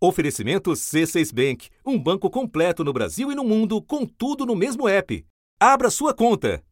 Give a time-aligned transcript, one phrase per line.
[0.00, 4.88] Oferecimento C6 Bank, um banco completo no Brasil e no mundo, com tudo no mesmo
[4.88, 5.26] app.
[5.58, 6.62] Abra sua conta.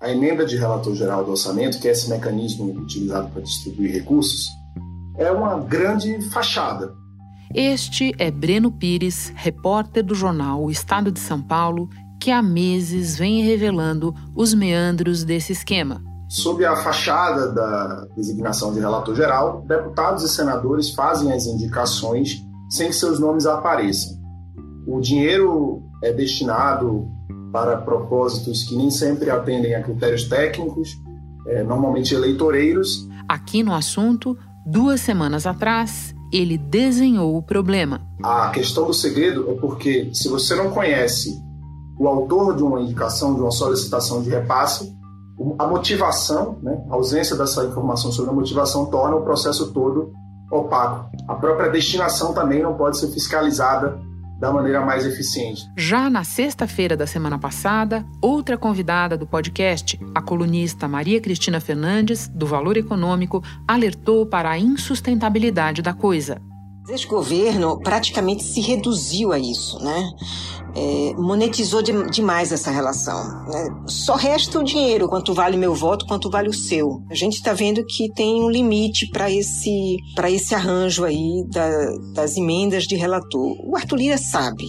[0.00, 4.46] A emenda de relator geral do orçamento, que é esse mecanismo utilizado para distribuir recursos,
[5.18, 6.94] é uma grande fachada.
[7.54, 13.18] Este é Breno Pires, repórter do jornal O Estado de São Paulo, que há meses
[13.18, 20.22] vem revelando os meandros desse esquema Sob a fachada da designação de relator geral, deputados
[20.24, 24.18] e senadores fazem as indicações sem que seus nomes apareçam.
[24.86, 27.08] O dinheiro é destinado
[27.52, 30.90] para propósitos que nem sempre atendem a critérios técnicos,
[31.46, 33.08] é, normalmente eleitoreiros.
[33.28, 38.00] Aqui no assunto, duas semanas atrás, ele desenhou o problema.
[38.22, 41.40] A questão do segredo é porque, se você não conhece
[41.98, 44.92] o autor de uma indicação, de uma solicitação de repasse,
[45.58, 50.12] a motivação, né, a ausência dessa informação sobre a motivação torna o processo todo
[50.50, 51.10] opaco.
[51.26, 53.98] A própria destinação também não pode ser fiscalizada
[54.38, 55.62] da maneira mais eficiente.
[55.76, 62.28] Já na sexta-feira da semana passada, outra convidada do podcast, a colunista Maria Cristina Fernandes,
[62.28, 66.40] do Valor Econômico, alertou para a insustentabilidade da coisa.
[66.88, 70.10] Este governo praticamente se reduziu a isso, né?
[70.76, 73.24] É, monetizou de, demais essa relação.
[73.46, 73.84] Né?
[73.86, 77.00] Só resta o dinheiro, quanto vale meu voto, quanto vale o seu.
[77.10, 79.96] A gente está vendo que tem um limite para esse,
[80.28, 81.68] esse arranjo aí da,
[82.12, 83.56] das emendas de relator.
[83.64, 84.66] O Arthur Lira sabe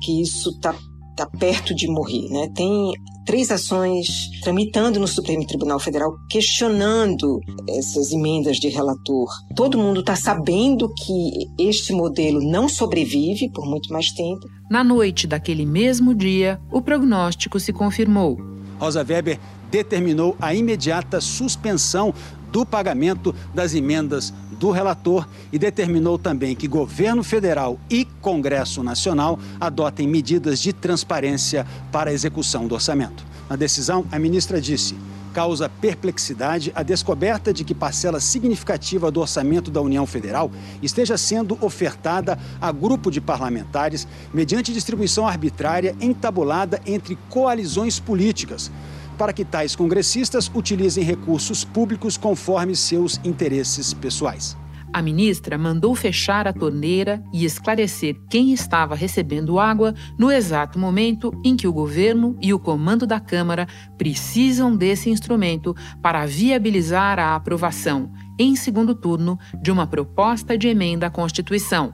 [0.00, 0.74] que isso está
[1.18, 2.48] tá perto de morrer, né?
[2.54, 2.92] Tem
[3.26, 9.28] três ações tramitando no Supremo Tribunal Federal questionando essas emendas de relator.
[9.54, 14.46] Todo mundo está sabendo que este modelo não sobrevive por muito mais tempo.
[14.70, 18.38] Na noite daquele mesmo dia, o prognóstico se confirmou.
[18.78, 19.38] Rosa Weber
[19.70, 22.14] determinou a imediata suspensão
[22.50, 29.38] do pagamento das emendas do relator e determinou também que governo federal e Congresso Nacional
[29.60, 33.24] adotem medidas de transparência para a execução do orçamento.
[33.48, 34.96] Na decisão, a ministra disse:
[35.32, 40.50] causa perplexidade a descoberta de que parcela significativa do orçamento da União Federal
[40.82, 48.70] esteja sendo ofertada a grupo de parlamentares mediante distribuição arbitrária entabulada entre coalizões políticas
[49.18, 54.56] para que tais congressistas utilizem recursos públicos conforme seus interesses pessoais.
[54.92, 61.30] A ministra mandou fechar a torneira e esclarecer quem estava recebendo água no exato momento
[61.44, 63.66] em que o governo e o comando da Câmara
[63.98, 71.08] precisam desse instrumento para viabilizar a aprovação, em segundo turno, de uma proposta de emenda
[71.08, 71.92] à Constituição.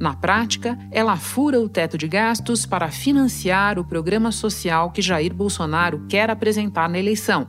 [0.00, 5.32] Na prática, ela fura o teto de gastos para financiar o programa social que Jair
[5.32, 7.48] Bolsonaro quer apresentar na eleição,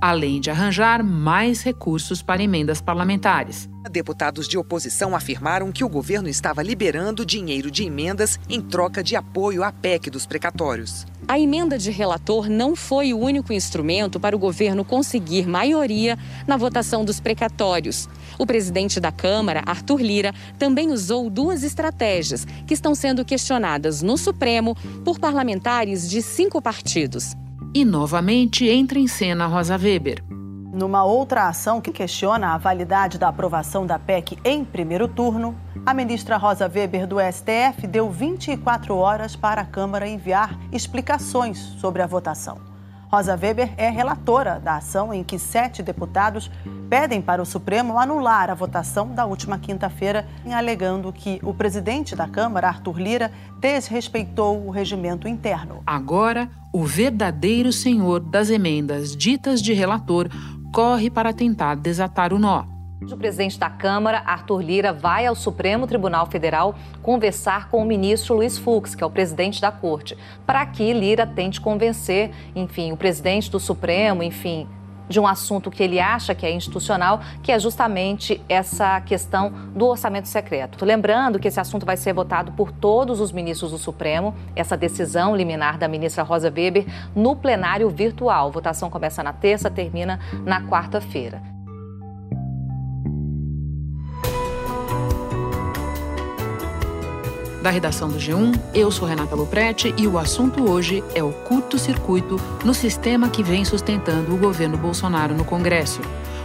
[0.00, 3.68] além de arranjar mais recursos para emendas parlamentares.
[3.90, 9.16] Deputados de oposição afirmaram que o governo estava liberando dinheiro de emendas em troca de
[9.16, 11.06] apoio à PEC dos precatórios.
[11.28, 16.56] A emenda de relator não foi o único instrumento para o governo conseguir maioria na
[16.56, 18.08] votação dos precatórios.
[18.38, 24.16] O presidente da Câmara, Arthur Lira, também usou duas estratégias que estão sendo questionadas no
[24.16, 24.74] Supremo
[25.04, 27.36] por parlamentares de cinco partidos.
[27.74, 30.37] E novamente entra em cena Rosa Weber.
[30.72, 35.56] Numa outra ação que questiona a validade da aprovação da PEC em primeiro turno,
[35.86, 42.02] a ministra Rosa Weber do STF deu 24 horas para a Câmara enviar explicações sobre
[42.02, 42.58] a votação.
[43.10, 46.50] Rosa Weber é relatora da ação em que sete deputados
[46.90, 52.28] pedem para o Supremo anular a votação da última quinta-feira, alegando que o presidente da
[52.28, 55.82] Câmara, Arthur Lira, desrespeitou o regimento interno.
[55.86, 60.28] Agora, o verdadeiro senhor das emendas ditas de relator
[60.72, 62.64] corre para tentar desatar o nó.
[63.00, 68.34] O presidente da Câmara, Arthur Lira, vai ao Supremo Tribunal Federal conversar com o ministro
[68.34, 72.96] Luiz Fux, que é o presidente da corte, para que Lira tente convencer, enfim, o
[72.96, 74.66] presidente do Supremo, enfim,
[75.08, 79.86] de um assunto que ele acha que é institucional, que é justamente essa questão do
[79.86, 80.84] orçamento secreto.
[80.84, 85.34] Lembrando que esse assunto vai ser votado por todos os ministros do Supremo, essa decisão
[85.34, 88.50] liminar da ministra Rosa Weber, no plenário virtual.
[88.50, 91.57] Votação começa na terça, termina na quarta-feira.
[97.62, 102.40] Da redação do G1, eu sou Renata Luprete e o assunto hoje é o curto-circuito
[102.64, 106.00] no sistema que vem sustentando o governo Bolsonaro no Congresso.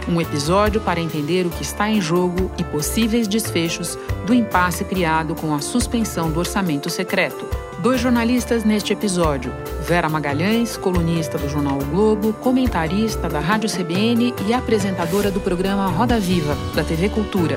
[0.08, 3.96] Um episódio para entender o que está em jogo e possíveis desfechos
[4.26, 7.46] do impasse criado com a suspensão do orçamento secreto.
[7.78, 9.52] Dois jornalistas neste episódio:
[9.86, 15.86] Vera Magalhães, colunista do jornal o Globo, comentarista da Rádio CBN e apresentadora do programa
[15.86, 17.56] Roda Viva, da TV Cultura.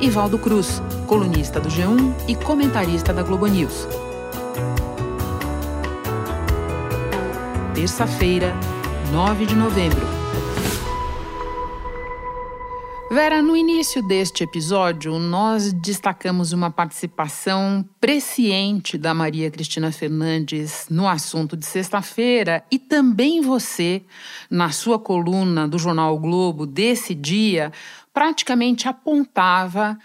[0.00, 3.86] E Valdo Cruz, colunista do G1 e comentarista da Globo News.
[7.74, 8.52] Terça-feira,
[9.12, 10.04] 9 de novembro.
[13.08, 21.06] Vera, no início deste episódio, nós destacamos uma participação presciente da Maria Cristina Fernandes no
[21.06, 24.02] assunto de sexta-feira e também você,
[24.50, 27.72] na sua coluna do jornal o Globo desse dia,
[28.12, 29.96] praticamente apontava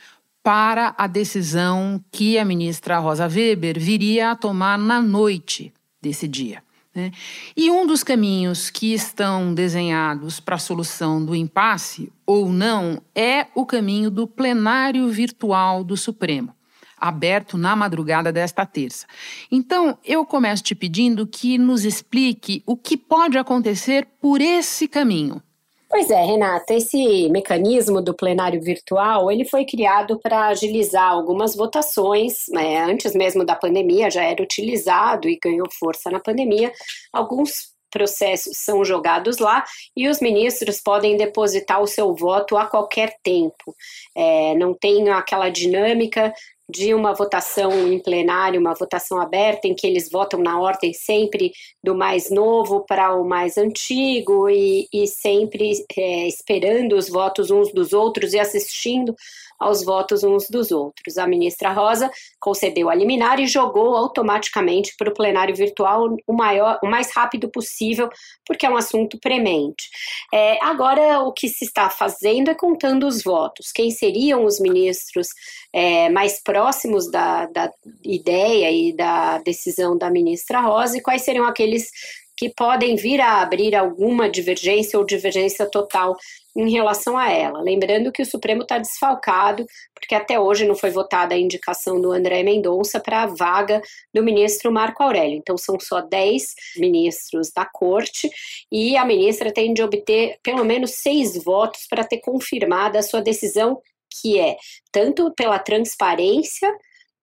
[0.43, 6.63] para a decisão que a ministra Rosa Weber viria a tomar na noite desse dia.
[6.93, 7.11] Né?
[7.55, 13.47] E um dos caminhos que estão desenhados para a solução do impasse, ou não, é
[13.55, 16.53] o caminho do plenário virtual do Supremo,
[16.97, 19.05] aberto na madrugada desta terça.
[19.49, 25.41] Então, eu começo te pedindo que nos explique o que pode acontecer por esse caminho.
[25.91, 32.45] Pois é, Renata, esse mecanismo do plenário virtual, ele foi criado para agilizar algumas votações,
[32.49, 32.81] né?
[32.85, 36.71] antes mesmo da pandemia já era utilizado e ganhou força na pandemia.
[37.11, 43.17] Alguns processos são jogados lá e os ministros podem depositar o seu voto a qualquer
[43.21, 43.75] tempo.
[44.15, 46.33] É, não tem aquela dinâmica
[46.71, 51.51] de uma votação em plenário, uma votação aberta, em que eles votam na ordem sempre
[51.83, 57.71] do mais novo para o mais antigo e, e sempre é, esperando os votos uns
[57.73, 59.15] dos outros e assistindo
[59.61, 61.19] aos votos uns dos outros.
[61.19, 62.09] A ministra Rosa
[62.39, 67.47] concedeu a liminar e jogou automaticamente para o plenário virtual o, maior, o mais rápido
[67.47, 68.09] possível,
[68.43, 69.87] porque é um assunto premente.
[70.33, 73.71] É, agora, o que se está fazendo é contando os votos.
[73.71, 75.27] Quem seriam os ministros
[75.71, 76.60] é, mais próximos
[77.11, 77.71] da, da
[78.03, 81.89] ideia e da decisão da ministra Rosa e quais seriam aqueles
[82.41, 86.17] que podem vir a abrir alguma divergência ou divergência total
[86.55, 87.61] em relação a ela.
[87.61, 89.63] Lembrando que o Supremo está desfalcado,
[89.93, 93.79] porque até hoje não foi votada a indicação do André Mendonça para a vaga
[94.11, 95.37] do ministro Marco Aurélio.
[95.37, 98.27] Então, são só 10 ministros da corte
[98.71, 103.21] e a ministra tem de obter pelo menos seis votos para ter confirmada a sua
[103.21, 103.79] decisão,
[104.19, 104.57] que é
[104.91, 106.71] tanto pela transparência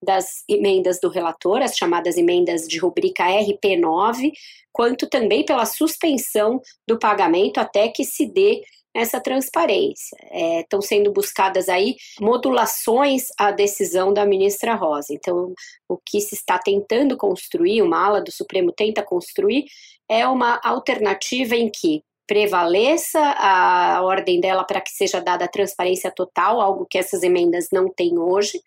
[0.03, 4.33] das emendas do relator, as chamadas emendas de rubrica RP9,
[4.73, 8.63] quanto também pela suspensão do pagamento até que se dê
[8.95, 10.17] essa transparência.
[10.31, 15.13] É, estão sendo buscadas aí modulações à decisão da ministra Rosa.
[15.13, 15.53] Então,
[15.89, 19.67] o que se está tentando construir, uma ala do Supremo tenta construir,
[20.09, 26.11] é uma alternativa em que prevaleça a ordem dela para que seja dada a transparência
[26.11, 28.61] total, algo que essas emendas não têm hoje,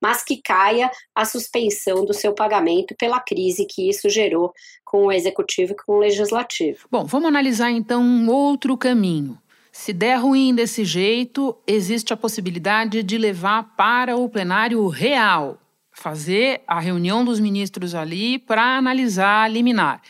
[0.00, 4.52] mas que caia a suspensão do seu pagamento pela crise que isso gerou
[4.84, 6.86] com o executivo e com o legislativo.
[6.90, 9.38] Bom, vamos analisar então um outro caminho.
[9.72, 15.58] Se der ruim desse jeito, existe a possibilidade de levar para o plenário real,
[15.90, 20.02] fazer a reunião dos ministros ali para analisar a liminar.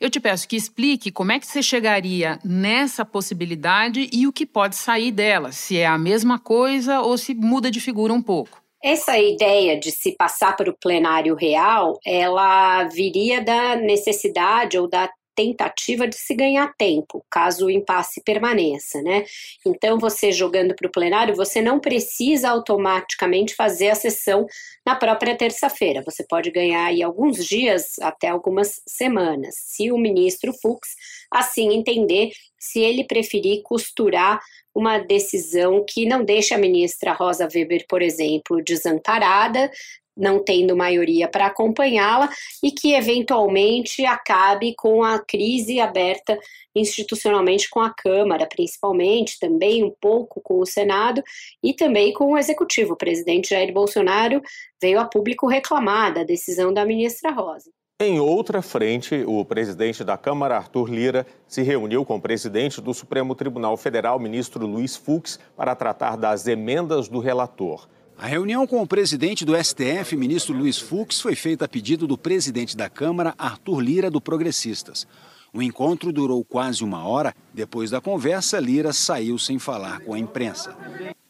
[0.00, 4.46] Eu te peço que explique como é que você chegaria nessa possibilidade e o que
[4.46, 8.62] pode sair dela, se é a mesma coisa ou se muda de figura um pouco.
[8.82, 15.06] Essa ideia de se passar para o plenário real, ela viria da necessidade ou da
[15.40, 19.24] tentativa de se ganhar tempo, caso o impasse permaneça, né?
[19.66, 24.46] Então, você jogando para o plenário, você não precisa automaticamente fazer a sessão
[24.84, 26.02] na própria terça-feira.
[26.04, 30.88] Você pode ganhar aí alguns dias, até algumas semanas, se o ministro Fux
[31.32, 34.40] assim entender, se ele preferir costurar
[34.74, 39.70] uma decisão que não deixe a ministra Rosa Weber, por exemplo, desamparada,
[40.16, 42.28] não tendo maioria para acompanhá-la
[42.62, 46.38] e que eventualmente acabe com a crise aberta
[46.74, 51.22] institucionalmente com a Câmara, principalmente, também um pouco com o Senado
[51.62, 52.94] e também com o Executivo.
[52.94, 54.40] O presidente Jair Bolsonaro
[54.80, 57.70] veio a público reclamar da decisão da ministra Rosa.
[58.02, 62.94] Em outra frente, o presidente da Câmara, Arthur Lira, se reuniu com o presidente do
[62.94, 67.86] Supremo Tribunal Federal, ministro Luiz Fux, para tratar das emendas do relator.
[68.20, 72.18] A reunião com o presidente do STF, ministro Luiz Fux, foi feita a pedido do
[72.18, 75.06] presidente da Câmara, Arthur Lira, do Progressistas.
[75.54, 77.34] O encontro durou quase uma hora.
[77.54, 80.76] Depois da conversa, Lira saiu sem falar com a imprensa.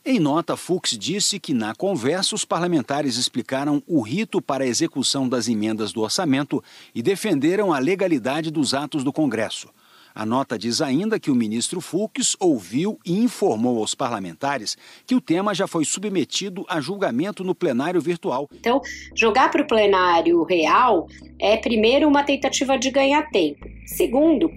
[0.04, 5.28] Em nota, Fux disse que na conversa os parlamentares explicaram o rito para a execução
[5.28, 6.60] das emendas do orçamento
[6.92, 9.68] e defenderam a legalidade dos atos do Congresso.
[10.14, 14.76] A nota diz ainda que o ministro Fux ouviu e informou aos parlamentares
[15.06, 18.48] que o tema já foi submetido a julgamento no plenário virtual.
[18.52, 18.80] Então,
[19.14, 21.06] jogar para o plenário real
[21.38, 23.66] é, primeiro, uma tentativa de ganhar tempo.
[23.86, 24.50] Segundo,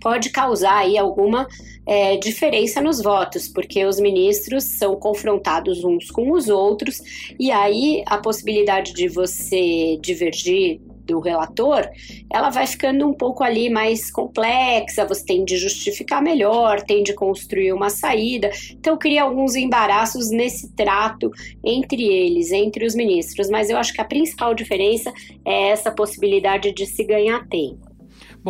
[0.00, 1.46] pode causar aí alguma
[1.86, 7.00] é, diferença nos votos, porque os ministros são confrontados uns com os outros,
[7.38, 11.88] e aí a possibilidade de você divergir do relator,
[12.30, 17.14] ela vai ficando um pouco ali mais complexa, você tem de justificar melhor, tem de
[17.14, 18.50] construir uma saída.
[18.72, 21.30] Então cria alguns embaraços nesse trato
[21.64, 25.12] entre eles, entre os ministros, mas eu acho que a principal diferença
[25.44, 27.87] é essa possibilidade de se ganhar tempo.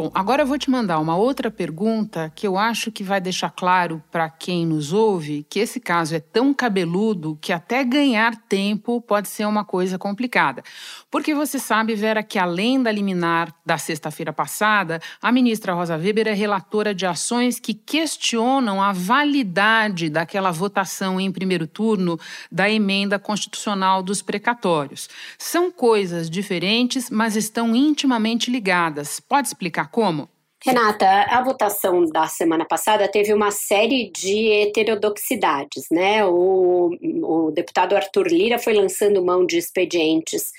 [0.01, 3.51] Bom, agora eu vou te mandar uma outra pergunta que eu acho que vai deixar
[3.51, 9.01] claro para quem nos ouve que esse caso é tão cabeludo que até ganhar tempo
[9.01, 10.63] pode ser uma coisa complicada.
[11.11, 16.29] Porque você sabe, Vera, que além da liminar da sexta-feira passada, a ministra Rosa Weber
[16.29, 22.21] é relatora de ações que questionam a validade daquela votação em primeiro turno
[22.53, 25.09] da emenda constitucional dos precatórios.
[25.37, 29.19] São coisas diferentes, mas estão intimamente ligadas.
[29.19, 30.29] Pode explicar como?
[30.65, 36.25] Renata, a votação da semana passada teve uma série de heterodoxidades, né?
[36.25, 36.91] O,
[37.23, 40.51] o deputado Arthur Lira foi lançando mão de expedientes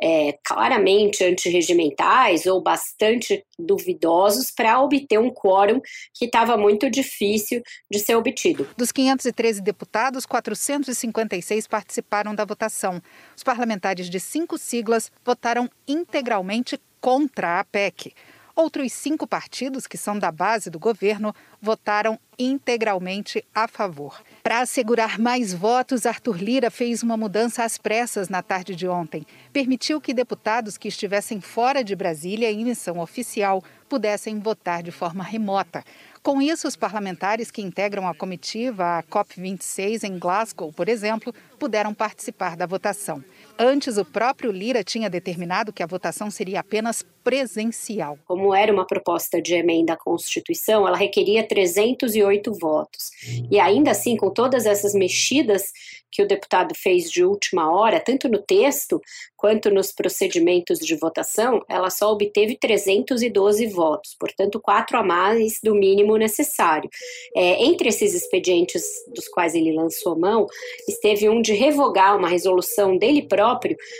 [0.00, 5.80] é, claramente antirregimentais ou bastante duvidosos para obter um quórum
[6.12, 8.68] que estava muito difícil de ser obtido.
[8.76, 13.00] Dos 513 deputados, 456 participaram da votação.
[13.36, 18.12] Os parlamentares de cinco siglas votaram integralmente contra a PEC.
[18.56, 24.22] Outros cinco partidos, que são da base do governo, votaram integralmente a favor.
[24.44, 29.26] Para assegurar mais votos, Arthur Lira fez uma mudança às pressas na tarde de ontem.
[29.52, 35.24] Permitiu que deputados que estivessem fora de Brasília em missão oficial pudessem votar de forma
[35.24, 35.82] remota.
[36.22, 41.92] Com isso, os parlamentares que integram a comitiva, a COP26 em Glasgow, por exemplo, puderam
[41.92, 43.22] participar da votação.
[43.58, 48.18] Antes, o próprio Lira tinha determinado que a votação seria apenas presencial.
[48.26, 53.10] Como era uma proposta de emenda à Constituição, ela requeria 308 votos.
[53.50, 55.72] E ainda assim, com todas essas mexidas
[56.14, 59.02] que o deputado fez de última hora, tanto no texto
[59.36, 65.74] quanto nos procedimentos de votação, ela só obteve 312 votos, portanto, quatro a mais do
[65.74, 66.88] mínimo necessário.
[67.34, 70.46] É, entre esses expedientes dos quais ele lançou mão,
[70.88, 73.43] esteve um de revogar uma resolução dele próprio,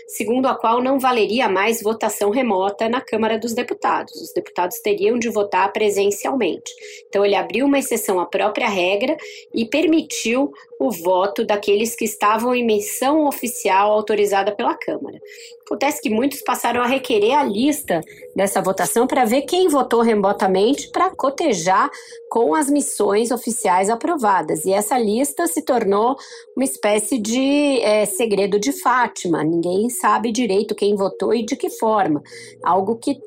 [0.08, 4.14] segundo a qual não valeria mais votação remota na Câmara dos Deputados.
[4.20, 6.72] Os deputados teriam de votar presencialmente.
[7.08, 9.16] Então, ele abriu uma exceção à própria regra
[9.54, 10.52] e permitiu
[10.86, 15.18] o voto daqueles que estavam em missão oficial autorizada pela Câmara.
[15.64, 18.02] Acontece que muitos passaram a requerer a lista
[18.36, 21.90] dessa votação para ver quem votou remotamente para cotejar
[22.28, 24.66] com as missões oficiais aprovadas.
[24.66, 26.16] E essa lista se tornou
[26.54, 29.42] uma espécie de é, segredo de Fátima.
[29.42, 32.22] Ninguém sabe direito quem votou e de que forma.
[32.62, 33.18] Algo que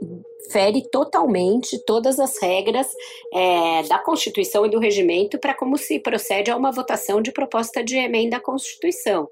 [0.51, 2.88] fere totalmente todas as regras
[3.34, 7.84] é, da Constituição e do regimento para como se procede a uma votação de proposta
[7.84, 9.27] de emenda à Constituição.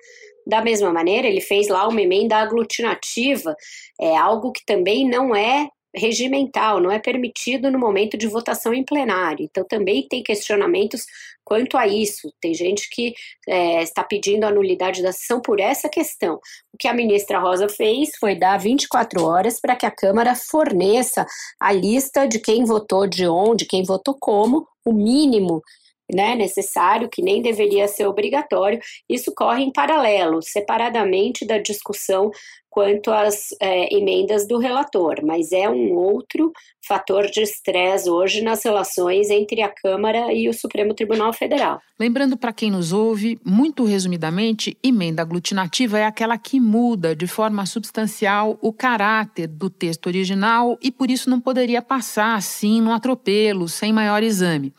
[0.46, 3.56] Da mesma maneira, ele fez lá uma emenda aglutinativa,
[4.00, 8.84] é algo que também não é regimental, não é permitido no momento de votação em
[8.84, 9.46] plenário.
[9.46, 11.06] Então, também tem questionamentos
[11.46, 12.34] quanto a isso.
[12.42, 13.14] Tem gente que
[13.48, 16.40] é, está pedindo a nulidade da sessão por essa questão.
[16.74, 21.26] O que a ministra Rosa fez foi dar 24 horas para que a Câmara forneça
[21.60, 25.62] a lista de quem votou de onde, quem votou como, o mínimo
[26.12, 32.30] né, necessário, que nem deveria ser obrigatório, isso corre em paralelo, separadamente da discussão
[32.76, 36.52] quanto às é, emendas do relator, mas é um outro
[36.86, 41.80] fator de estresse hoje nas relações entre a Câmara e o Supremo Tribunal Federal.
[41.98, 47.66] Lembrando para quem nos ouve, muito resumidamente, emenda aglutinativa é aquela que muda de forma
[47.66, 53.70] substancial o caráter do texto original e por isso não poderia passar assim no atropelo,
[53.70, 54.74] sem maior exame.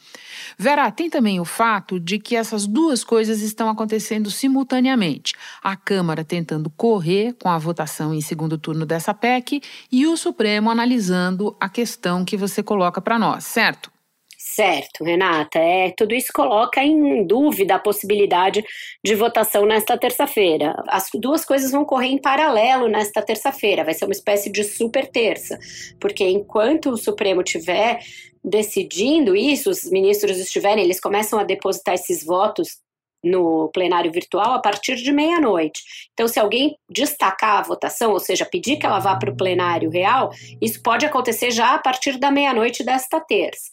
[0.59, 5.33] Vera, tem também o fato de que essas duas coisas estão acontecendo simultaneamente.
[5.63, 10.71] A Câmara tentando correr com a votação em segundo turno dessa PEC e o Supremo
[10.71, 13.91] analisando a questão que você coloca para nós, certo?
[14.39, 15.59] Certo, Renata.
[15.59, 18.65] É, tudo isso coloca em dúvida a possibilidade
[19.05, 20.75] de votação nesta terça-feira.
[20.89, 23.85] As duas coisas vão correr em paralelo nesta terça-feira.
[23.85, 25.59] Vai ser uma espécie de super terça,
[26.01, 27.99] porque enquanto o Supremo tiver
[28.43, 32.79] decidindo isso, os ministros estiverem, eles começam a depositar esses votos
[33.27, 35.83] no plenário virtual a partir de meia-noite.
[36.13, 39.91] Então, se alguém destacar a votação, ou seja, pedir que ela vá para o plenário
[39.91, 40.31] real,
[40.61, 43.71] isso pode acontecer já a partir da meia-noite desta terça.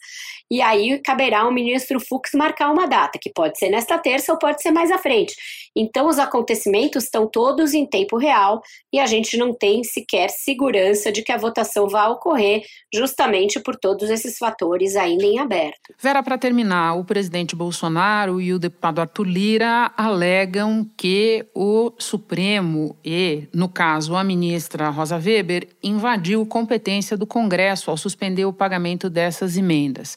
[0.50, 4.38] E aí caberá ao ministro Fux marcar uma data, que pode ser nesta terça ou
[4.38, 5.34] pode ser mais à frente.
[5.76, 11.10] Então, os acontecimentos estão todos em tempo real e a gente não tem sequer segurança
[11.10, 15.94] de que a votação vá ocorrer, justamente por todos esses fatores ainda em aberto.
[15.98, 22.96] Vera, para terminar, o presidente Bolsonaro e o deputado Arthur Lira alegam que o Supremo
[23.04, 29.10] e, no caso, a ministra Rosa Weber, invadiu competência do Congresso ao suspender o pagamento
[29.10, 30.16] dessas emendas.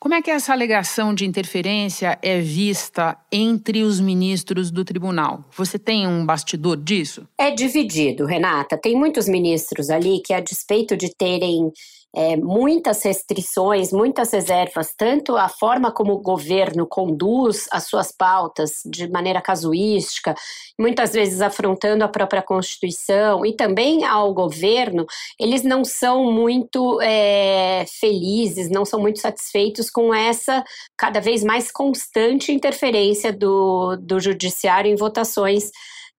[0.00, 5.44] Como é que essa alegação de interferência é vista entre os ministros do tribunal?
[5.56, 7.26] Você tem um bastidor disso?
[7.36, 8.78] É dividido, Renata.
[8.78, 11.72] Tem muitos ministros ali que, a despeito de terem
[12.14, 18.80] é, muitas restrições, muitas reservas, tanto a forma como o governo conduz as suas pautas
[18.86, 20.34] de maneira casuística,
[20.78, 25.06] muitas vezes afrontando a própria Constituição e também ao governo,
[25.38, 30.64] eles não são muito é, felizes, não são muito satisfeitos com essa
[30.96, 35.70] cada vez mais constante interferência do, do judiciário em votações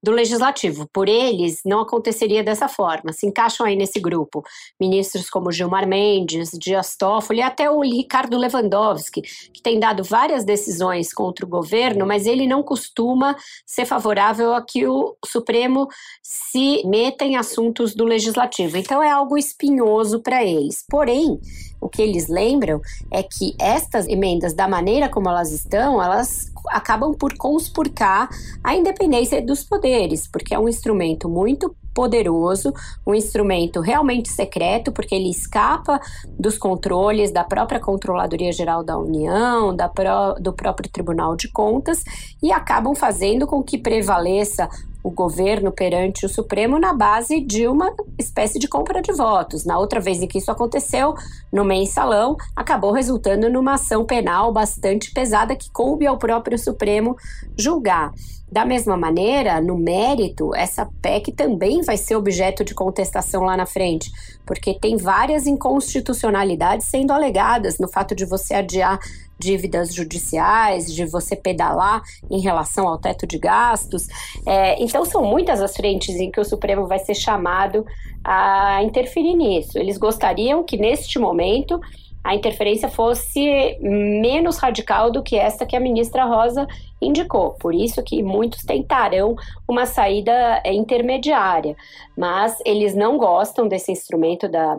[0.02, 0.88] do legislativo.
[0.92, 3.12] Por eles, não aconteceria dessa forma.
[3.12, 4.44] Se encaixam aí nesse grupo
[4.80, 10.44] ministros como Gilmar Mendes, Dias Toffoli e até o Ricardo Lewandowski, que tem dado várias
[10.44, 15.88] decisões contra o governo, mas ele não costuma ser favorável a que o Supremo
[16.22, 18.78] se meta em assuntos do legislativo.
[18.78, 20.86] Então é algo espinhoso para eles.
[20.90, 21.40] Porém,
[21.82, 22.82] o que eles lembram
[23.12, 28.30] é que estas emendas, da maneira como elas estão, elas acabam por conspurcar
[28.64, 32.74] a independência dos poderes, porque é um instrumento muito poderoso,
[33.06, 36.00] um instrumento realmente secreto, porque ele escapa
[36.38, 39.92] dos controles da própria Controladoria Geral da União, da
[40.40, 42.04] do próprio Tribunal de Contas,
[42.42, 44.70] e acabam fazendo com que prevaleça
[45.10, 49.66] o governo perante o Supremo na base de uma espécie de compra de votos.
[49.66, 51.16] Na outra vez em que isso aconteceu,
[51.52, 57.16] no mensalão, acabou resultando numa ação penal bastante pesada que coube ao próprio Supremo
[57.58, 58.14] julgar.
[58.52, 63.66] Da mesma maneira, no mérito, essa PEC também vai ser objeto de contestação lá na
[63.66, 64.12] frente,
[64.46, 69.00] porque tem várias inconstitucionalidades sendo alegadas no fato de você adiar
[69.40, 74.08] dívidas judiciais, de você pedalar em relação ao teto de gastos.
[74.46, 77.86] É, então, são muitas as frentes em que o Supremo vai ser chamado
[78.24, 79.78] a interferir nisso.
[79.78, 81.80] Eles gostariam que, neste momento,
[82.24, 86.68] a interferência fosse menos radical do que esta que a ministra Rosa
[87.02, 87.52] indicou.
[87.52, 89.36] Por isso que muitos tentarão
[89.68, 91.76] uma saída intermediária,
[92.18, 94.78] mas eles não gostam desse instrumento da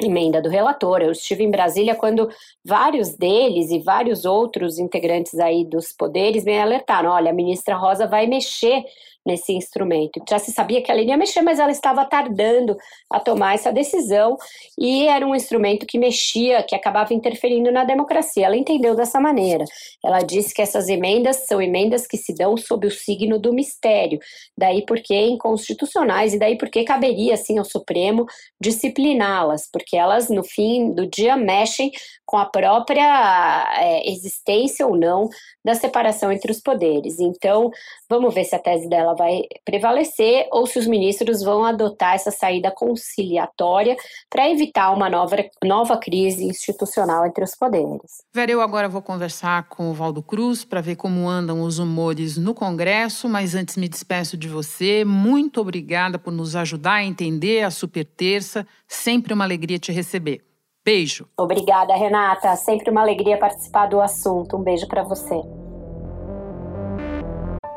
[0.00, 1.02] emenda do relator.
[1.02, 2.28] Eu estive em Brasília quando
[2.64, 8.06] vários deles e vários outros integrantes aí dos poderes me alertaram: olha, a ministra Rosa
[8.06, 8.84] vai mexer
[9.26, 10.22] nesse instrumento.
[10.28, 12.76] Já se sabia que ela iria mexer, mas ela estava tardando
[13.10, 14.36] a tomar essa decisão
[14.78, 18.46] e era um instrumento que mexia, que acabava interferindo na democracia.
[18.46, 19.64] Ela entendeu dessa maneira.
[20.04, 24.18] Ela disse que essas emendas são emendas que se dão sob o signo do mistério,
[24.56, 28.26] daí porque inconstitucionais e daí porque caberia assim ao Supremo
[28.60, 31.90] discipliná-las, porque elas no fim do dia mexem
[32.24, 35.28] com a própria é, existência ou não
[35.64, 37.18] da separação entre os poderes.
[37.20, 37.70] Então,
[38.08, 42.30] vamos ver se a tese dela vai prevalecer ou se os ministros vão adotar essa
[42.30, 43.96] saída conciliatória
[44.30, 48.22] para evitar uma nova, nova crise institucional entre os poderes.
[48.34, 52.36] Vera, eu agora vou conversar com o Valdo Cruz para ver como andam os humores
[52.36, 55.04] no Congresso, mas antes me despeço de você.
[55.04, 58.66] Muito obrigada por nos ajudar a entender a Super Terça.
[58.86, 60.44] Sempre uma alegria te receber.
[60.84, 61.26] Beijo.
[61.36, 62.54] Obrigada, Renata.
[62.54, 64.56] Sempre uma alegria participar do assunto.
[64.56, 65.34] Um beijo para você.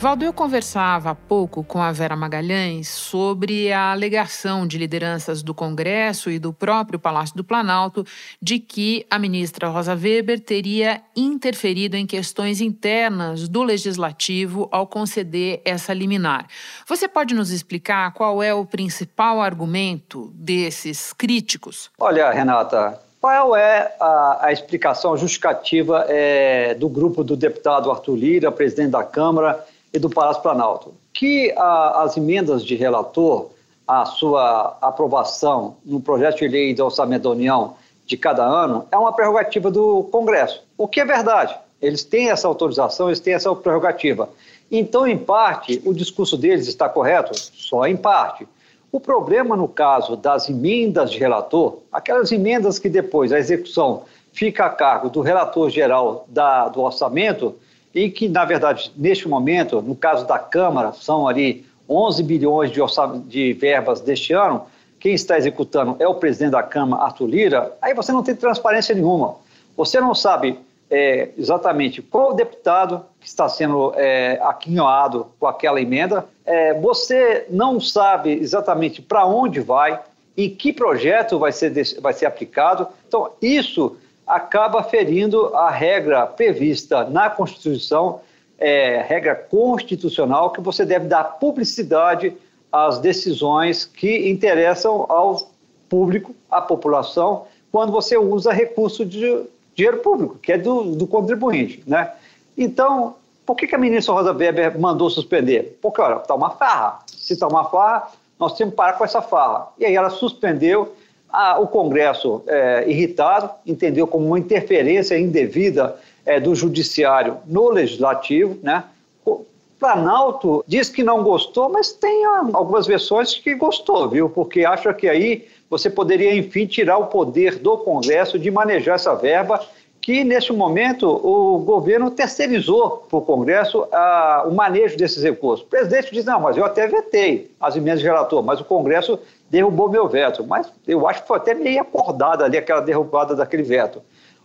[0.00, 5.52] Valdo, eu conversava há pouco com a Vera Magalhães sobre a alegação de lideranças do
[5.52, 8.06] Congresso e do próprio Palácio do Planalto
[8.40, 15.60] de que a ministra Rosa Weber teria interferido em questões internas do legislativo ao conceder
[15.64, 16.46] essa liminar.
[16.86, 21.90] Você pode nos explicar qual é o principal argumento desses críticos?
[21.98, 28.52] Olha, Renata, Qual é a, a explicação, justificativa é, do grupo do deputado Arthur Lira,
[28.52, 30.94] presidente da Câmara e do Palácio Planalto?
[31.12, 33.50] Que a, as emendas de relator,
[33.86, 37.74] a sua aprovação no projeto de lei do Orçamento da União
[38.06, 40.62] de cada ano, é uma prerrogativa do Congresso.
[40.76, 41.56] O que é verdade.
[41.80, 44.28] Eles têm essa autorização, eles têm essa prerrogativa.
[44.70, 47.32] Então, em parte, o discurso deles está correto?
[47.34, 48.46] Só em parte.
[48.90, 54.64] O problema no caso das emendas de relator, aquelas emendas que depois a execução fica
[54.64, 57.54] a cargo do relator geral da, do orçamento
[57.94, 62.80] e que, na verdade, neste momento, no caso da Câmara, são ali 11 bilhões de,
[63.26, 64.66] de verbas deste ano,
[65.00, 68.94] quem está executando é o presidente da Câmara, Arthur Lira, aí você não tem transparência
[68.94, 69.36] nenhuma.
[69.76, 70.58] Você não sabe
[70.90, 77.80] é, exatamente qual deputado que está sendo é, aquinhoado com aquela emenda, é, você não
[77.80, 80.00] sabe exatamente para onde vai,
[80.36, 82.88] em que projeto vai ser, vai ser aplicado.
[83.06, 83.96] Então, isso
[84.28, 88.20] acaba ferindo a regra prevista na Constituição,
[88.58, 92.36] é, regra constitucional, que você deve dar publicidade
[92.70, 95.48] às decisões que interessam ao
[95.88, 101.82] público, à população, quando você usa recurso de dinheiro público, que é do, do contribuinte,
[101.86, 102.12] né?
[102.56, 103.14] Então,
[103.46, 105.78] por que, que a ministra Rosa Weber mandou suspender?
[105.80, 106.98] Porque, olha, está uma farra.
[107.06, 109.68] Se está uma farra, nós temos que parar com essa farra.
[109.78, 110.94] E aí ela suspendeu,
[111.30, 118.58] a, o Congresso, é, irritado, entendeu como uma interferência indevida é, do Judiciário no Legislativo,
[118.62, 118.84] né?
[119.24, 119.44] O
[119.78, 124.28] Planalto diz que não gostou, mas tem algumas versões que gostou, viu?
[124.28, 129.14] Porque acha que aí você poderia, enfim, tirar o poder do Congresso de manejar essa
[129.14, 129.60] verba
[130.08, 135.66] que, neste momento, o governo terceirizou para o Congresso a, o manejo desses recursos.
[135.66, 139.18] O presidente diz, não, mas eu até vetei as emendas de relator, mas o Congresso
[139.50, 140.46] derrubou meu veto.
[140.46, 144.00] Mas eu acho que foi até meio acordada ali aquela derrubada daquele veto.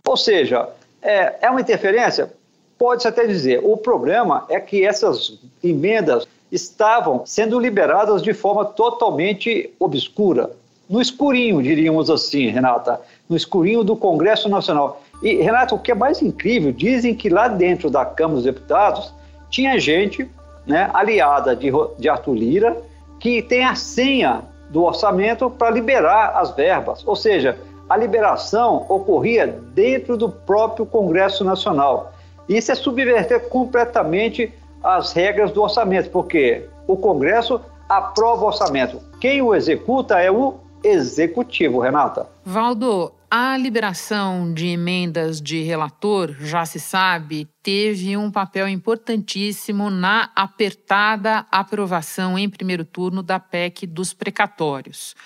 [0.06, 0.68] Ou seja,
[1.00, 2.30] é, é uma interferência?
[2.76, 3.62] Pode-se até dizer.
[3.64, 10.50] O problema é que essas emendas estavam sendo liberadas de forma totalmente obscura
[10.88, 15.02] no escurinho, diríamos assim, Renata, no escurinho do Congresso Nacional.
[15.22, 19.14] E, Renata, o que é mais incrível, dizem que lá dentro da Câmara dos Deputados
[19.48, 20.28] tinha gente
[20.66, 22.76] né, aliada de, de Arthur Lira
[23.24, 27.02] que tem a senha do orçamento para liberar as verbas.
[27.06, 32.12] Ou seja, a liberação ocorria dentro do próprio Congresso Nacional.
[32.48, 39.00] Isso é subverter completamente as regras do orçamento, porque o Congresso aprova o orçamento.
[39.20, 42.26] Quem o executa é o executivo, Renata.
[42.44, 50.30] Valdo, a liberação de emendas de relator, já se sabe, teve um papel importantíssimo na
[50.36, 55.16] apertada aprovação em primeiro turno da PEC dos precatórios.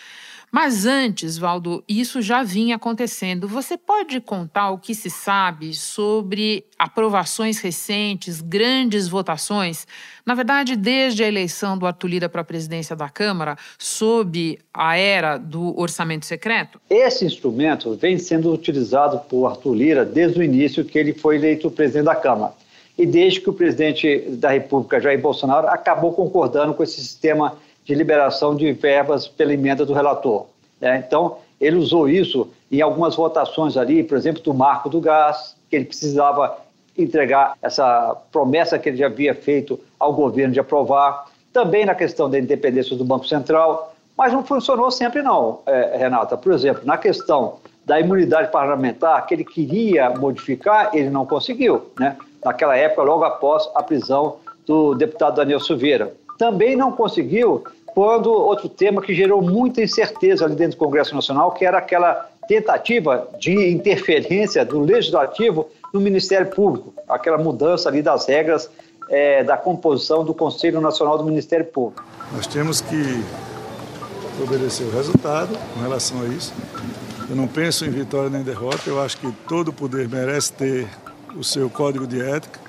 [0.51, 3.47] Mas antes, Valdo, isso já vinha acontecendo.
[3.47, 9.87] Você pode contar o que se sabe sobre aprovações recentes, grandes votações?
[10.25, 14.97] Na verdade, desde a eleição do Arthur Lira para a presidência da Câmara, sob a
[14.97, 16.81] era do orçamento secreto?
[16.89, 21.71] Esse instrumento vem sendo utilizado por Arthur Lira desde o início que ele foi eleito
[21.71, 22.53] presidente da Câmara.
[22.97, 27.57] E desde que o presidente da República, Jair Bolsonaro, acabou concordando com esse sistema
[27.89, 30.45] de liberação de verbas pela emenda do relator.
[30.79, 31.03] Né?
[31.07, 35.77] Então, ele usou isso em algumas votações ali, por exemplo, do marco do gás, que
[35.77, 36.59] ele precisava
[36.97, 42.29] entregar essa promessa que ele já havia feito ao governo de aprovar, também na questão
[42.29, 46.37] da independência do Banco Central, mas não funcionou sempre não, é, Renata.
[46.37, 52.19] Por exemplo, na questão da imunidade parlamentar, que ele queria modificar, ele não conseguiu, né?
[52.45, 56.13] naquela época, logo após a prisão do deputado Daniel Silveira.
[56.37, 57.65] Também não conseguiu
[57.99, 62.31] quando outro tema que gerou muita incerteza ali dentro do Congresso Nacional, que era aquela
[62.47, 68.71] tentativa de interferência do Legislativo no Ministério Público, aquela mudança ali das regras
[69.11, 72.05] é, da composição do Conselho Nacional do Ministério Público.
[72.33, 73.25] Nós temos que
[74.41, 76.55] obedecer o resultado com relação a isso.
[77.29, 80.87] Eu não penso em vitória nem derrota, eu acho que todo poder merece ter
[81.35, 82.61] o seu código de ética,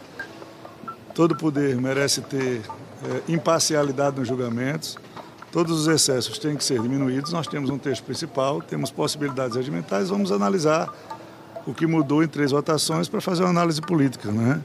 [1.14, 2.62] todo poder merece ter
[3.06, 4.98] é, imparcialidade nos julgamentos,
[5.52, 7.34] Todos os excessos têm que ser diminuídos.
[7.34, 10.94] Nós temos um texto principal, temos possibilidades regimentares, vamos analisar
[11.66, 14.32] o que mudou em três votações para fazer uma análise política.
[14.32, 14.62] Né?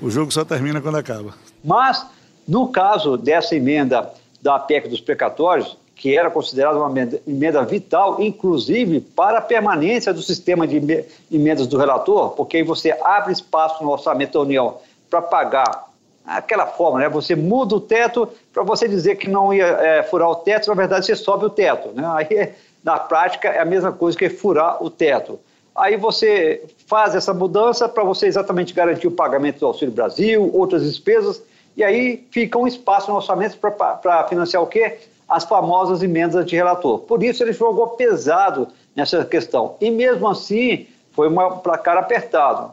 [0.00, 1.34] O jogo só termina quando acaba.
[1.62, 2.06] Mas,
[2.48, 6.92] no caso dessa emenda da PEC dos precatórios, que era considerada uma
[7.26, 12.92] emenda vital, inclusive para a permanência do sistema de emendas do relator, porque aí você
[13.02, 14.76] abre espaço no orçamento da União
[15.08, 15.86] para pagar
[16.26, 17.08] aquela forma, né?
[17.08, 20.74] Você muda o teto para você dizer que não ia é, furar o teto, na
[20.74, 22.04] verdade você sobe o teto, né?
[22.14, 25.38] Aí, na prática, é a mesma coisa que furar o teto.
[25.74, 30.82] Aí você faz essa mudança para você exatamente garantir o pagamento do Auxílio Brasil, outras
[30.82, 31.42] despesas,
[31.76, 34.98] e aí fica um espaço no orçamento para financiar o quê?
[35.28, 37.00] As famosas emendas de relator.
[37.00, 39.76] Por isso ele jogou pesado nessa questão.
[39.80, 42.70] E mesmo assim, foi um placar apertado.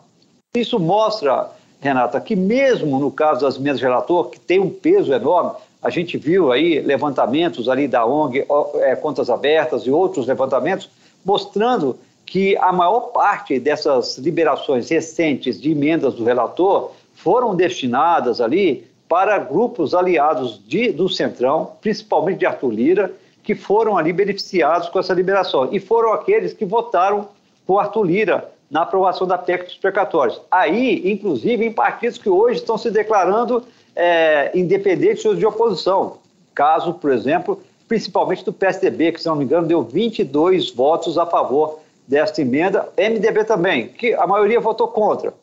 [0.56, 1.50] Isso mostra,
[1.84, 5.90] Renata, que mesmo no caso das emendas de relator, que tem um peso enorme, a
[5.90, 10.90] gente viu aí levantamentos ali da ONG, é, Contas Abertas e outros levantamentos,
[11.26, 18.88] mostrando que a maior parte dessas liberações recentes de emendas do relator foram destinadas ali
[19.10, 25.00] para grupos aliados de, do Centrão, principalmente de Arthur Lira, que foram ali beneficiados com
[25.00, 25.68] essa liberação.
[25.74, 27.28] E foram aqueles que votaram
[27.68, 30.42] por Arthur Lira na aprovação da PEC dos precatórios.
[30.50, 33.64] Aí, inclusive, em partidos que hoje estão se declarando
[33.96, 36.18] é, independentes de oposição.
[36.56, 41.26] Caso, por exemplo, principalmente do PSDB, que, se não me engano, deu 22 votos a
[41.28, 42.90] favor desta emenda.
[42.98, 45.36] MDB também, que a maioria votou contra.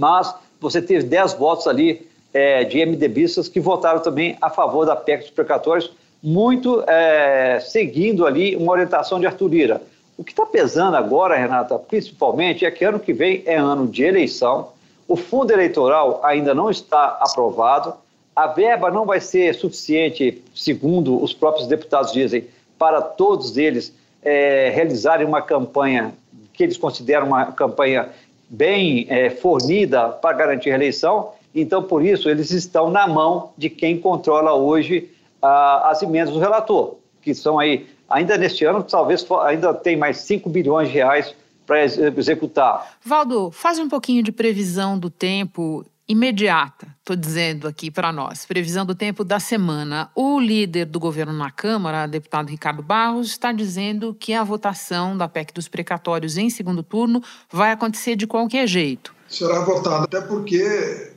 [0.00, 4.96] Mas você teve 10 votos ali é, de MDBistas que votaram também a favor da
[4.96, 9.82] PEC dos precatórios, muito é, seguindo ali uma orientação de Arthur Lira.
[10.20, 14.02] O que está pesando agora, Renata, principalmente, é que ano que vem é ano de
[14.02, 14.68] eleição,
[15.08, 17.94] o fundo eleitoral ainda não está aprovado,
[18.36, 22.44] a verba não vai ser suficiente, segundo os próprios deputados dizem,
[22.78, 26.12] para todos eles é, realizarem uma campanha
[26.52, 28.10] que eles consideram uma campanha
[28.46, 31.30] bem é, fornida para garantir a eleição.
[31.54, 36.38] Então, por isso, eles estão na mão de quem controla hoje ah, as emendas do
[36.38, 41.34] relator, que são aí, ainda neste ano, talvez ainda tem mais 5 bilhões de reais
[41.66, 42.96] para executar.
[43.04, 48.84] Valdo, faz um pouquinho de previsão do tempo imediata, estou dizendo aqui para nós, previsão
[48.84, 50.10] do tempo da semana.
[50.12, 55.28] O líder do governo na Câmara, deputado Ricardo Barros, está dizendo que a votação da
[55.28, 59.14] PEC dos precatórios em segundo turno vai acontecer de qualquer jeito.
[59.28, 61.09] Será votada, até porque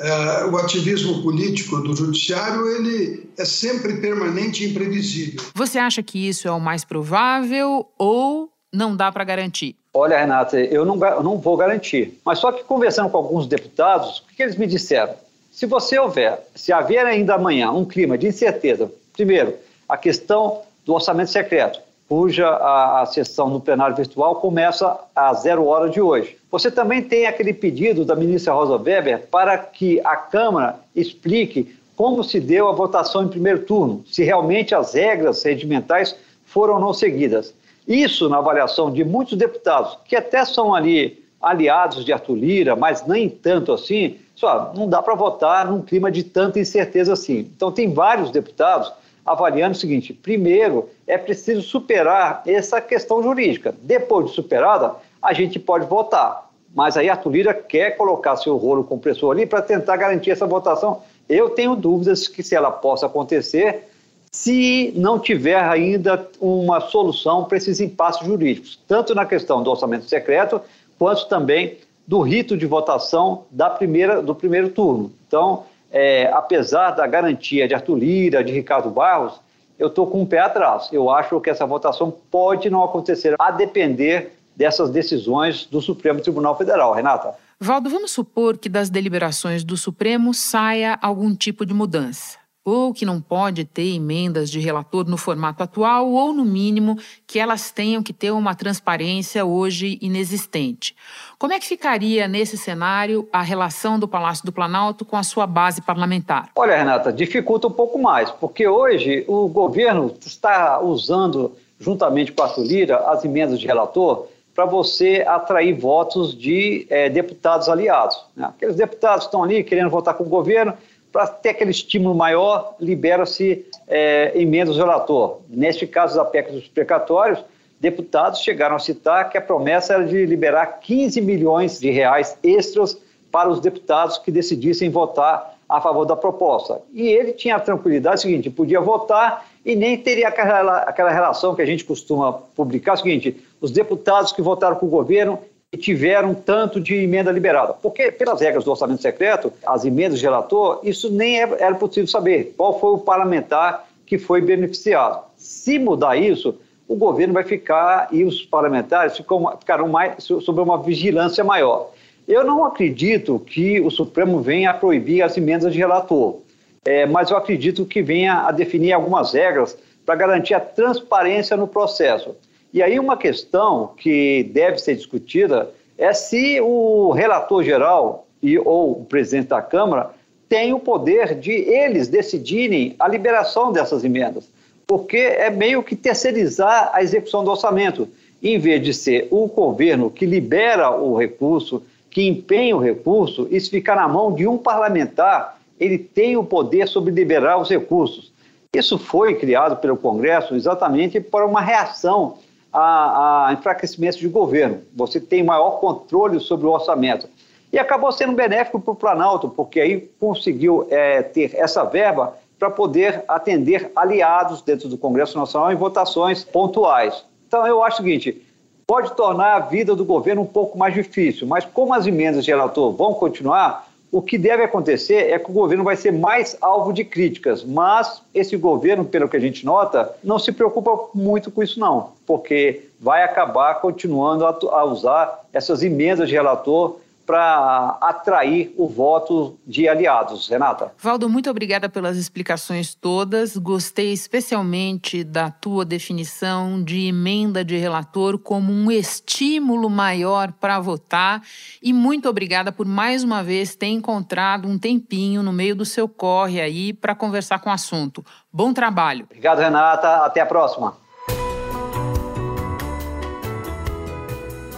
[0.00, 5.42] é, o ativismo político do judiciário ele é sempre permanente e imprevisível.
[5.54, 9.76] Você acha que isso é o mais provável ou não dá para garantir?
[9.92, 12.18] Olha, Renata, eu não, eu não vou garantir.
[12.24, 15.14] Mas só que conversando com alguns deputados, o que eles me disseram?
[15.50, 19.54] Se você houver, se haver ainda amanhã um clima de incerteza, primeiro,
[19.88, 21.80] a questão do orçamento secreto,
[22.10, 26.36] cuja a, a sessão no plenário virtual começa às zero hora de hoje.
[26.50, 32.24] Você também tem aquele pedido da ministra Rosa Weber para que a Câmara explique como
[32.24, 36.92] se deu a votação em primeiro turno, se realmente as regras regimentais foram ou não
[36.92, 37.54] seguidas.
[37.86, 43.06] Isso, na avaliação de muitos deputados, que até são ali aliados de Arthur Lira, mas
[43.06, 47.48] nem tanto assim, só não dá para votar num clima de tanta incerteza assim.
[47.54, 48.92] Então, tem vários deputados
[49.24, 53.74] avaliando o seguinte: primeiro, é preciso superar essa questão jurídica.
[53.82, 56.50] Depois de superada, a gente pode votar.
[56.74, 61.02] Mas aí Arthur Lira quer colocar seu rolo compressor ali para tentar garantir essa votação.
[61.28, 63.88] Eu tenho dúvidas que se ela possa acontecer,
[64.30, 70.04] se não tiver ainda uma solução para esses impasses jurídicos, tanto na questão do orçamento
[70.04, 70.60] secreto,
[70.98, 75.12] quanto também do rito de votação da primeira, do primeiro turno.
[75.26, 79.40] Então, é, apesar da garantia de Arthur Lira, de Ricardo Barros,
[79.78, 80.88] eu estou com um pé atrás.
[80.92, 86.56] Eu acho que essa votação pode não acontecer, a depender dessas decisões do Supremo Tribunal
[86.56, 86.92] Federal.
[86.92, 87.34] Renata.
[87.58, 93.06] Valdo, vamos supor que das deliberações do Supremo saia algum tipo de mudança ou que
[93.06, 98.02] não pode ter emendas de relator no formato atual, ou, no mínimo, que elas tenham
[98.02, 100.94] que ter uma transparência hoje inexistente.
[101.38, 105.46] Como é que ficaria, nesse cenário, a relação do Palácio do Planalto com a sua
[105.46, 106.50] base parlamentar?
[106.54, 112.52] Olha, Renata, dificulta um pouco mais, porque hoje o governo está usando, juntamente com a
[112.58, 118.22] Lira, as emendas de relator para você atrair votos de é, deputados aliados.
[118.36, 118.44] Né?
[118.44, 120.74] Aqueles deputados estão ali querendo votar com o governo
[121.12, 125.40] para ter aquele estímulo maior, libera-se é, emendas do relator.
[125.48, 127.44] Neste caso PEC dos precatórios,
[127.80, 132.96] deputados chegaram a citar que a promessa era de liberar 15 milhões de reais extras
[133.30, 136.80] para os deputados que decidissem votar a favor da proposta.
[136.92, 141.62] E ele tinha a tranquilidade seguinte, podia votar e nem teria aquela, aquela relação que
[141.62, 145.38] a gente costuma publicar, é seguinte, os deputados que votaram com o governo
[145.78, 147.72] tiveram tanto de emenda liberada.
[147.74, 152.08] Porque, pelas regras do orçamento secreto, as emendas de relator, isso nem é, era possível
[152.08, 155.24] saber qual foi o parlamentar que foi beneficiado.
[155.36, 160.82] Se mudar isso, o governo vai ficar e os parlamentares ficam, ficarão mais, sob uma
[160.82, 161.92] vigilância maior.
[162.26, 166.38] Eu não acredito que o Supremo venha a proibir as emendas de relator,
[166.84, 171.68] é, mas eu acredito que venha a definir algumas regras para garantir a transparência no
[171.68, 172.34] processo.
[172.72, 178.92] E aí uma questão que deve ser discutida é se o relator geral e ou
[178.92, 180.10] o presidente da Câmara
[180.48, 184.48] tem o poder de eles decidirem a liberação dessas emendas,
[184.86, 188.08] porque é meio que terceirizar a execução do orçamento,
[188.42, 193.70] em vez de ser o governo que libera o recurso, que empenha o recurso, isso
[193.70, 198.32] ficar na mão de um parlamentar, ele tem o poder sobre liberar os recursos.
[198.74, 202.38] Isso foi criado pelo Congresso exatamente para uma reação
[202.72, 204.82] a, a enfraquecimento de governo.
[204.94, 207.28] Você tem maior controle sobre o orçamento.
[207.72, 212.70] E acabou sendo benéfico para o Planalto, porque aí conseguiu é, ter essa verba para
[212.70, 217.24] poder atender aliados dentro do Congresso Nacional em votações pontuais.
[217.46, 218.42] Então, eu acho o seguinte:
[218.86, 222.92] pode tornar a vida do governo um pouco mais difícil, mas como as emendas relator
[222.92, 227.04] vão continuar, o que deve acontecer é que o governo vai ser mais alvo de
[227.04, 231.78] críticas, mas esse governo, pelo que a gente nota, não se preocupa muito com isso
[231.78, 239.58] não, porque vai acabar continuando a, usar essas emendas de relator para atrair o voto
[239.66, 240.48] de aliados.
[240.48, 240.92] Renata.
[240.98, 243.56] Valdo, muito obrigada pelas explicações todas.
[243.56, 251.42] Gostei especialmente da tua definição de emenda de relator como um estímulo maior para votar.
[251.82, 256.08] E muito obrigada por mais uma vez ter encontrado um tempinho no meio do seu
[256.08, 258.24] corre aí para conversar com o assunto.
[258.52, 259.24] Bom trabalho.
[259.24, 260.24] Obrigado, Renata.
[260.24, 260.96] Até a próxima.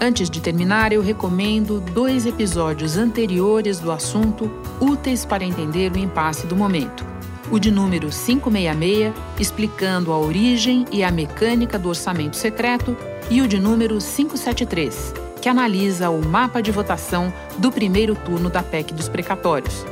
[0.05, 6.45] Antes de terminar, eu recomendo dois episódios anteriores do assunto úteis para entender o impasse
[6.45, 7.07] do momento.
[7.53, 12.97] O de número 566, explicando a origem e a mecânica do orçamento secreto,
[13.31, 18.61] e o de número 573, que analisa o mapa de votação do primeiro turno da
[18.61, 19.87] PEC dos precatórios.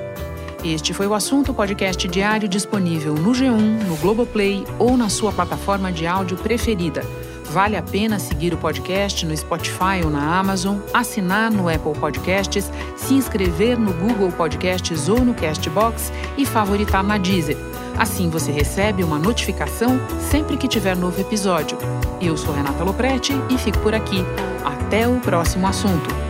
[0.64, 5.92] Este foi o assunto podcast diário disponível no G1, no Globoplay ou na sua plataforma
[5.92, 7.06] de áudio preferida.
[7.50, 12.70] Vale a pena seguir o podcast no Spotify ou na Amazon, assinar no Apple Podcasts,
[12.96, 17.56] se inscrever no Google Podcasts ou no Castbox e favoritar na Deezer.
[17.98, 21.76] Assim você recebe uma notificação sempre que tiver novo episódio.
[22.20, 24.24] Eu sou Renata Loprete e fico por aqui.
[24.64, 26.29] Até o próximo assunto.